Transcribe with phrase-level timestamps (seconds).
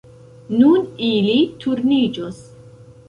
[0.61, 2.41] Nun ili turniĝos.